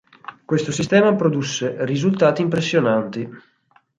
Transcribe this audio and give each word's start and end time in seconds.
Questo 0.45 0.71
sistema 0.71 1.13
produsse 1.13 1.75
risultati 1.85 2.41
impressionanti. 2.41 3.29